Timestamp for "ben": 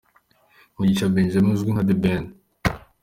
2.01-2.23